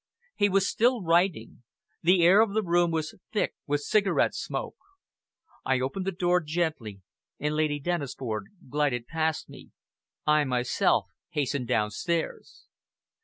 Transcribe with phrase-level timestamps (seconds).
[0.35, 1.61] He was still writing.
[2.01, 4.75] The air of the room was thick with cigarette smoke.
[5.63, 7.01] I opened the door gently,
[7.39, 9.69] and Lady Dennisford glided past me.
[10.25, 12.65] I myself hastened downstairs.